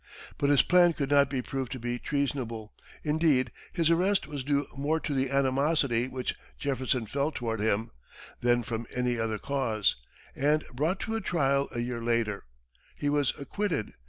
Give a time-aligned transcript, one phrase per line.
[0.39, 4.65] But his plan could not be proved to be treasonable; indeed, his arrest was due
[4.75, 7.91] more to the animosity which Jefferson felt toward him,
[8.39, 9.97] than from any other cause,
[10.35, 12.41] and, brought to trial a year later,
[12.97, 13.93] he was acquitted.